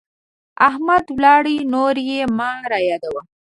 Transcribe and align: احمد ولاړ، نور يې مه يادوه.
احمد 0.67 1.05
ولاړ، 1.15 1.43
نور 1.73 1.95
يې 2.09 2.21
مه 2.37 2.49
يادوه. 2.87 3.21